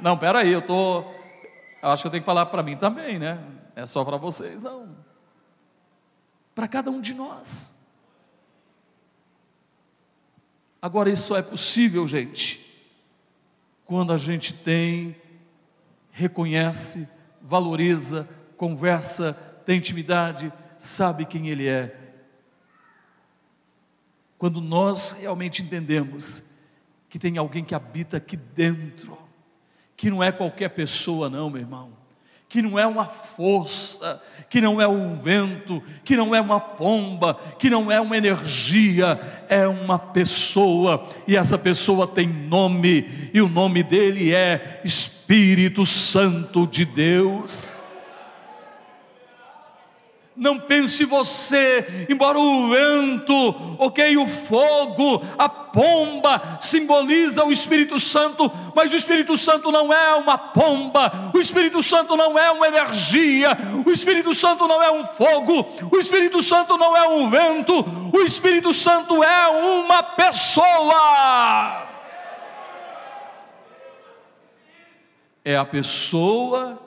Não, 0.00 0.18
peraí, 0.18 0.50
eu 0.50 0.60
tô, 0.60 1.04
eu 1.80 1.88
acho 1.88 2.02
que 2.02 2.08
eu 2.08 2.10
tenho 2.10 2.22
que 2.22 2.26
falar 2.26 2.46
para 2.46 2.64
mim 2.64 2.76
também, 2.76 3.16
né? 3.18 3.40
É 3.76 3.86
só 3.86 4.04
para 4.04 4.16
vocês, 4.16 4.62
não. 4.62 4.88
Para 6.52 6.66
cada 6.66 6.90
um 6.90 7.00
de 7.00 7.14
nós. 7.14 7.86
Agora, 10.82 11.08
isso 11.08 11.28
só 11.28 11.36
é 11.36 11.42
possível, 11.42 12.06
gente, 12.08 12.60
quando 13.86 14.12
a 14.12 14.16
gente 14.16 14.52
tem 14.52 15.16
reconhece, 16.16 17.06
valoriza, 17.42 18.26
conversa, 18.56 19.34
tem 19.66 19.76
intimidade, 19.76 20.50
sabe 20.78 21.26
quem 21.26 21.50
Ele 21.50 21.68
é. 21.68 21.94
Quando 24.38 24.58
nós 24.62 25.12
realmente 25.20 25.62
entendemos 25.62 26.54
que 27.10 27.18
tem 27.18 27.36
alguém 27.36 27.62
que 27.62 27.74
habita 27.74 28.16
aqui 28.16 28.34
dentro, 28.34 29.18
que 29.94 30.10
não 30.10 30.22
é 30.22 30.32
qualquer 30.32 30.70
pessoa, 30.70 31.28
não, 31.28 31.50
meu 31.50 31.60
irmão, 31.60 31.92
que 32.48 32.62
não 32.62 32.78
é 32.78 32.86
uma 32.86 33.06
força, 33.06 34.22
que 34.48 34.60
não 34.60 34.80
é 34.80 34.86
um 34.86 35.16
vento, 35.16 35.82
que 36.04 36.16
não 36.16 36.34
é 36.34 36.40
uma 36.40 36.60
pomba, 36.60 37.34
que 37.58 37.68
não 37.68 37.90
é 37.90 38.00
uma 38.00 38.16
energia, 38.16 39.18
é 39.48 39.66
uma 39.66 39.98
pessoa, 39.98 41.08
e 41.26 41.36
essa 41.36 41.58
pessoa 41.58 42.06
tem 42.06 42.28
nome, 42.28 43.30
e 43.34 43.40
o 43.40 43.48
nome 43.48 43.82
dele 43.82 44.32
é 44.32 44.80
Espírito 44.84 45.84
Santo 45.84 46.66
de 46.66 46.84
Deus. 46.84 47.82
Não 50.36 50.58
pense 50.58 51.02
você, 51.06 52.06
embora 52.10 52.38
o 52.38 52.68
vento, 52.68 53.32
ok, 53.78 54.18
o 54.18 54.26
fogo, 54.26 55.24
a 55.38 55.48
pomba 55.48 56.58
simboliza 56.60 57.42
o 57.42 57.50
Espírito 57.50 57.98
Santo, 57.98 58.52
mas 58.74 58.92
o 58.92 58.96
Espírito 58.96 59.34
Santo 59.38 59.72
não 59.72 59.90
é 59.90 60.14
uma 60.14 60.36
pomba, 60.36 61.30
o 61.34 61.38
Espírito 61.38 61.82
Santo 61.82 62.18
não 62.18 62.38
é 62.38 62.50
uma 62.50 62.68
energia, 62.68 63.56
o 63.86 63.90
Espírito 63.90 64.34
Santo 64.34 64.68
não 64.68 64.82
é 64.82 64.90
um 64.90 65.06
fogo, 65.06 65.66
o 65.90 65.96
Espírito 65.96 66.42
Santo 66.42 66.76
não 66.76 66.94
é 66.94 67.08
um 67.08 67.30
vento, 67.30 67.72
o 68.12 68.20
Espírito 68.20 68.74
Santo 68.74 69.24
é 69.24 69.48
uma 69.48 70.02
pessoa. 70.02 71.86
É 75.42 75.56
a 75.56 75.64
pessoa 75.64 76.85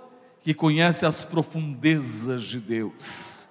que 0.50 0.54
conhece 0.56 1.06
as 1.06 1.24
profundezas 1.24 2.42
de 2.42 2.58
Deus, 2.58 3.46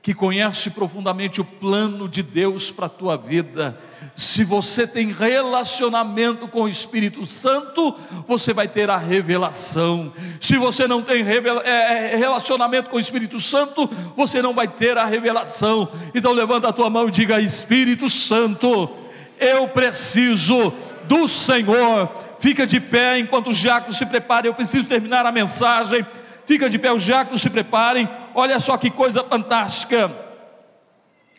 que 0.00 0.14
conhece 0.14 0.70
profundamente 0.70 1.40
o 1.40 1.44
plano 1.44 2.08
de 2.08 2.22
Deus 2.22 2.70
para 2.70 2.86
a 2.86 2.88
tua 2.88 3.16
vida. 3.16 3.76
Se 4.14 4.44
você 4.44 4.86
tem 4.86 5.10
relacionamento 5.10 6.46
com 6.46 6.62
o 6.62 6.68
Espírito 6.68 7.26
Santo, 7.26 7.96
você 8.28 8.52
vai 8.52 8.68
ter 8.68 8.88
a 8.88 8.96
revelação. 8.96 10.12
Se 10.40 10.56
você 10.56 10.86
não 10.86 11.02
tem 11.02 11.24
é, 11.26 12.12
é, 12.12 12.16
relacionamento 12.16 12.90
com 12.90 12.96
o 12.98 13.00
Espírito 13.00 13.40
Santo, 13.40 13.90
você 14.14 14.40
não 14.40 14.54
vai 14.54 14.68
ter 14.68 14.96
a 14.96 15.06
revelação. 15.06 15.90
Então 16.14 16.32
levanta 16.32 16.68
a 16.68 16.72
tua 16.72 16.88
mão 16.88 17.08
e 17.08 17.10
diga: 17.10 17.40
Espírito 17.40 18.08
Santo, 18.08 18.88
eu 19.36 19.66
preciso 19.66 20.72
do 21.08 21.26
Senhor 21.26 22.08
Fica 22.40 22.66
de 22.66 22.80
pé 22.80 23.18
enquanto 23.18 23.50
os 23.50 23.58
diáconos 23.58 23.98
se 23.98 24.06
preparem. 24.06 24.48
Eu 24.48 24.54
preciso 24.54 24.88
terminar 24.88 25.26
a 25.26 25.30
mensagem. 25.30 26.04
Fica 26.50 26.68
de 26.68 26.80
pé, 26.80 26.90
os 26.90 27.04
diáconos 27.04 27.42
se 27.42 27.48
preparem. 27.48 28.08
Olha 28.34 28.58
só 28.58 28.76
que 28.76 28.90
coisa 28.90 29.22
fantástica. 29.22 30.10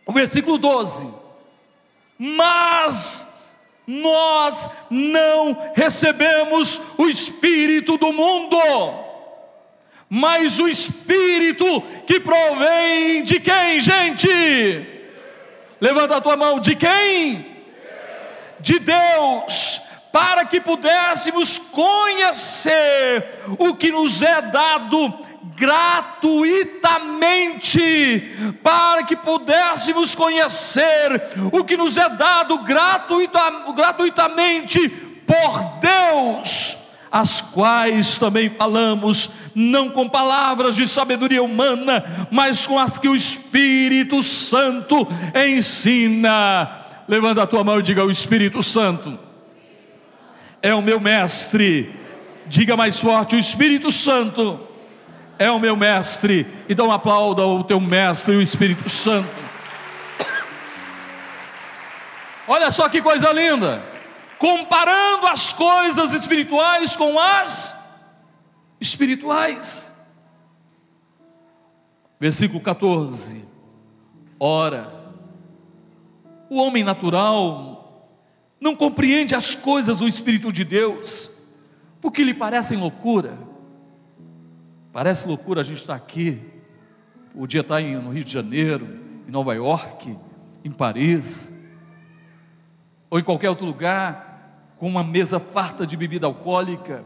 O 0.05 0.13
versículo 0.13 0.57
12. 0.57 1.05
Mas 2.17 3.51
nós 3.85 4.69
não 4.89 5.73
recebemos 5.75 6.79
o 6.97 7.09
Espírito 7.09 7.97
do 7.97 8.13
mundo, 8.13 8.57
mas 10.09 10.59
o 10.59 10.69
Espírito 10.69 11.81
que 12.07 12.17
provém 12.17 13.21
de 13.21 13.37
quem, 13.41 13.81
gente? 13.81 14.29
Levanta 15.81 16.15
a 16.15 16.21
tua 16.21 16.37
mão, 16.37 16.57
de 16.57 16.73
quem? 16.73 17.53
De 18.61 18.79
Deus 18.79 19.70
para 20.11 20.43
que 20.45 20.59
pudéssemos 20.59 21.57
conhecer 21.57 23.39
o 23.57 23.73
que 23.75 23.89
nos 23.91 24.21
é 24.21 24.41
dado 24.41 25.13
gratuitamente, 25.55 28.35
para 28.61 29.03
que 29.03 29.15
pudéssemos 29.15 30.13
conhecer 30.15 31.21
o 31.51 31.63
que 31.63 31.77
nos 31.77 31.97
é 31.97 32.09
dado 32.09 32.59
gratuita, 32.59 33.39
gratuitamente 33.75 34.89
por 34.89 35.63
Deus, 35.79 36.75
as 37.11 37.41
quais 37.41 38.17
também 38.17 38.49
falamos, 38.49 39.29
não 39.53 39.89
com 39.89 40.09
palavras 40.09 40.75
de 40.75 40.87
sabedoria 40.87 41.43
humana, 41.43 42.27
mas 42.31 42.65
com 42.65 42.79
as 42.79 42.97
que 42.99 43.07
o 43.07 43.15
Espírito 43.15 44.23
Santo 44.23 45.07
ensina. 45.35 46.79
Levanta 47.07 47.43
a 47.43 47.47
tua 47.47 47.63
mão 47.63 47.79
e 47.79 47.83
diga: 47.83 48.05
O 48.05 48.11
Espírito 48.11 48.63
Santo 48.63 49.30
é 50.61 50.73
o 50.73 50.81
meu 50.81 50.99
mestre. 50.99 51.93
Diga 52.47 52.77
mais 52.77 52.99
forte: 52.99 53.35
O 53.35 53.39
Espírito 53.39 53.91
Santo 53.91 54.59
é 55.39 55.49
o 55.49 55.59
meu 55.59 55.75
mestre. 55.75 56.45
Então 56.69 56.91
aplauda 56.91 57.45
o 57.45 57.63
teu 57.63 57.79
mestre, 57.79 58.35
o 58.35 58.41
Espírito 58.41 58.87
Santo. 58.89 59.41
Olha 62.47 62.69
só 62.71 62.89
que 62.89 63.01
coisa 63.01 63.31
linda. 63.31 63.81
Comparando 64.37 65.27
as 65.27 65.53
coisas 65.53 66.13
espirituais 66.13 66.95
com 66.95 67.19
as 67.19 67.79
espirituais. 68.79 69.97
Versículo 72.19 72.59
14. 72.59 73.45
Ora, 74.39 74.91
o 76.49 76.61
homem 76.61 76.83
natural 76.83 77.70
não 78.61 78.75
compreende 78.75 79.35
as 79.35 79.55
coisas 79.55 79.97
do 79.97 80.07
Espírito 80.07 80.53
de 80.53 80.63
Deus, 80.63 81.29
porque 81.99 82.23
lhe 82.23 82.33
parecem 82.33 82.77
loucura 82.77 83.51
Parece 84.91 85.25
loucura 85.25 85.61
a 85.61 85.63
gente 85.63 85.79
estar 85.79 85.95
aqui, 85.95 86.37
podia 87.33 87.61
estar 87.61 87.81
no 87.81 88.11
Rio 88.11 88.25
de 88.25 88.31
Janeiro, 88.31 88.85
em 89.25 89.31
Nova 89.31 89.53
York, 89.53 90.17
em 90.65 90.71
Paris, 90.71 91.65
ou 93.09 93.17
em 93.17 93.23
qualquer 93.23 93.49
outro 93.49 93.65
lugar, 93.65 94.73
com 94.77 94.87
uma 94.87 95.03
mesa 95.03 95.39
farta 95.39 95.87
de 95.87 95.95
bebida 95.95 96.27
alcoólica. 96.27 97.05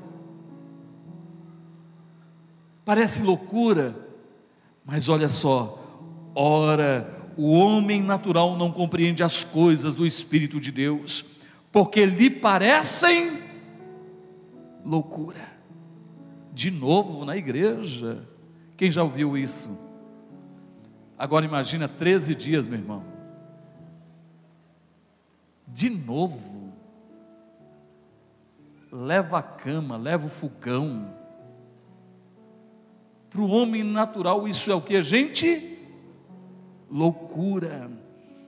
Parece 2.84 3.24
loucura, 3.24 3.96
mas 4.84 5.08
olha 5.08 5.30
só, 5.30 5.78
ora, 6.34 7.08
o 7.38 7.52
homem 7.52 8.02
natural 8.02 8.58
não 8.58 8.72
compreende 8.72 9.22
as 9.22 9.44
coisas 9.44 9.94
do 9.94 10.08
Espírito 10.08 10.60
de 10.60 10.72
Deus, 10.72 11.24
porque 11.76 12.06
lhe 12.06 12.30
parecem 12.30 13.38
loucura 14.86 15.46
de 16.54 16.72
novo 16.72 17.26
na 17.26 17.36
igreja. 17.36 18.26
Quem 18.78 18.90
já 18.90 19.04
ouviu 19.04 19.38
isso? 19.38 19.78
Agora 21.18 21.44
imagina 21.44 21.90
13 21.90 22.34
dias, 22.34 22.66
meu 22.66 22.80
irmão. 22.80 23.04
De 25.68 25.90
novo. 25.90 26.72
Leva 28.90 29.40
a 29.40 29.44
cama, 29.44 29.98
leva 29.98 30.28
o 30.28 30.30
fogão. 30.30 31.14
Para 33.30 33.42
o 33.42 33.50
homem 33.50 33.84
natural, 33.84 34.48
isso 34.48 34.72
é 34.72 34.76
o 34.76 34.82
que, 34.82 35.02
gente? 35.02 35.78
Loucura. 36.90 38.05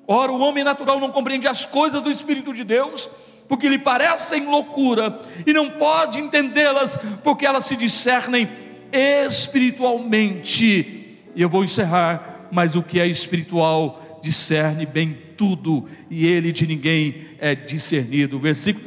Ora, 0.07 0.31
o 0.31 0.39
homem 0.39 0.63
natural 0.63 1.01
não 1.01 1.11
compreende 1.11 1.47
as 1.47 1.65
coisas 1.65 2.01
do 2.01 2.09
Espírito 2.09 2.53
de 2.53 2.63
Deus, 2.63 3.09
porque 3.47 3.67
lhe 3.67 3.77
parecem 3.77 4.45
loucura, 4.45 5.19
e 5.45 5.51
não 5.51 5.69
pode 5.69 6.19
entendê-las, 6.19 6.97
porque 7.23 7.45
elas 7.45 7.65
se 7.65 7.75
discernem 7.75 8.47
espiritualmente. 8.91 11.19
E 11.35 11.41
eu 11.41 11.49
vou 11.49 11.63
encerrar, 11.63 12.47
mas 12.51 12.75
o 12.75 12.81
que 12.81 12.99
é 12.99 13.07
espiritual 13.07 14.19
discerne 14.21 14.85
bem 14.85 15.17
tudo, 15.35 15.87
e 16.09 16.25
ele 16.25 16.53
de 16.53 16.65
ninguém 16.65 17.27
é 17.39 17.53
discernido. 17.53 18.39
Versículo 18.39 18.85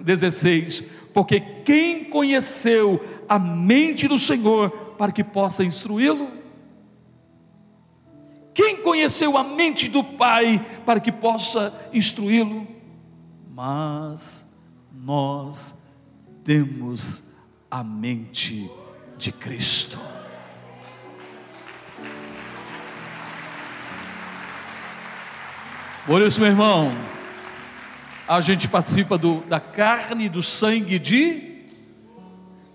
16: 0.00 0.84
Porque 1.12 1.40
quem 1.40 2.04
conheceu 2.04 3.04
a 3.28 3.38
mente 3.38 4.08
do 4.08 4.18
Senhor 4.18 4.70
para 4.98 5.12
que 5.12 5.22
possa 5.22 5.62
instruí-lo? 5.62 6.37
Quem 8.58 8.82
conheceu 8.82 9.38
a 9.38 9.44
mente 9.44 9.88
do 9.88 10.02
Pai 10.02 10.58
para 10.84 10.98
que 10.98 11.12
possa 11.12 11.72
instruí-lo? 11.92 12.78
mas 13.58 14.56
nós 14.92 15.98
temos 16.44 17.34
a 17.68 17.82
mente 17.82 18.70
de 19.16 19.32
Cristo. 19.32 19.98
Por 26.06 26.22
isso, 26.22 26.38
meu 26.38 26.48
irmão, 26.48 26.92
a 28.28 28.40
gente 28.40 28.68
participa 28.68 29.18
do, 29.18 29.40
da 29.40 29.58
carne 29.58 30.26
e 30.26 30.28
do 30.28 30.40
sangue 30.40 30.96
de 30.96 31.64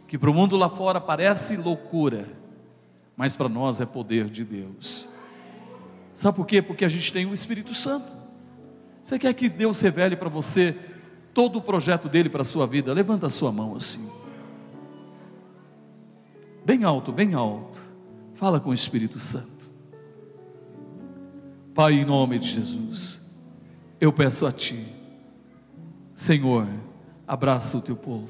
que 0.05 0.17
para 0.17 0.29
o 0.29 0.33
mundo 0.33 0.57
lá 0.57 0.69
fora 0.69 0.99
parece 0.99 1.55
loucura, 1.55 2.27
mas 3.15 3.37
para 3.37 3.47
nós 3.47 3.79
é 3.79 3.85
poder 3.85 4.25
de 4.25 4.43
Deus. 4.43 5.12
Sabe 6.13 6.35
por 6.37 6.45
quê? 6.45 6.61
Porque 6.61 6.85
a 6.85 6.89
gente 6.89 7.11
tem 7.11 7.25
o 7.25 7.33
Espírito 7.33 7.73
Santo. 7.73 8.11
Você 9.01 9.17
quer 9.19 9.33
que 9.33 9.49
Deus 9.49 9.81
revele 9.81 10.15
para 10.15 10.29
você 10.29 10.75
todo 11.33 11.57
o 11.57 11.61
projeto 11.61 12.07
dele 12.07 12.29
para 12.29 12.41
a 12.41 12.45
sua 12.45 12.67
vida? 12.67 12.93
Levanta 12.93 13.25
a 13.25 13.29
sua 13.29 13.51
mão 13.51 13.75
assim. 13.75 14.09
Bem 16.65 16.83
alto, 16.83 17.11
bem 17.11 17.33
alto. 17.33 17.81
Fala 18.35 18.59
com 18.59 18.69
o 18.69 18.73
Espírito 18.73 19.19
Santo. 19.19 19.71
Pai, 21.73 21.93
em 21.93 22.05
nome 22.05 22.37
de 22.37 22.49
Jesus, 22.49 23.35
eu 23.99 24.13
peço 24.13 24.45
a 24.45 24.51
Ti, 24.51 24.85
Senhor, 26.13 26.67
abraça 27.27 27.77
o 27.77 27.81
Teu 27.81 27.95
povo. 27.95 28.29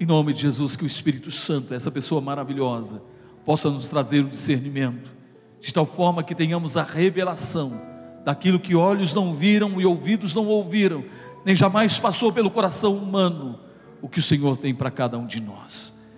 Em 0.00 0.06
nome 0.06 0.32
de 0.32 0.40
Jesus, 0.40 0.76
que 0.76 0.84
o 0.84 0.86
Espírito 0.86 1.30
Santo, 1.30 1.74
essa 1.74 1.90
pessoa 1.90 2.20
maravilhosa, 2.20 3.02
possa 3.44 3.68
nos 3.68 3.88
trazer 3.88 4.20
o 4.20 4.28
discernimento, 4.28 5.12
de 5.60 5.72
tal 5.72 5.86
forma 5.86 6.22
que 6.22 6.34
tenhamos 6.34 6.76
a 6.76 6.82
revelação 6.82 7.80
daquilo 8.24 8.60
que 8.60 8.74
olhos 8.74 9.14
não 9.14 9.34
viram 9.34 9.80
e 9.80 9.86
ouvidos 9.86 10.34
não 10.34 10.46
ouviram, 10.46 11.04
nem 11.44 11.56
jamais 11.56 11.98
passou 11.98 12.32
pelo 12.32 12.50
coração 12.50 12.96
humano, 12.96 13.58
o 14.02 14.08
que 14.08 14.18
o 14.18 14.22
Senhor 14.22 14.56
tem 14.56 14.74
para 14.74 14.90
cada 14.90 15.18
um 15.18 15.26
de 15.26 15.40
nós. 15.40 16.10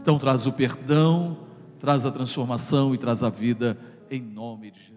Então 0.00 0.18
traz 0.18 0.46
o 0.46 0.52
perdão, 0.52 1.38
traz 1.80 2.04
a 2.04 2.10
transformação 2.10 2.94
e 2.94 2.98
traz 2.98 3.22
a 3.22 3.30
vida 3.30 3.78
em 4.10 4.20
nome 4.20 4.70
de 4.70 4.78
Jesus. 4.78 4.93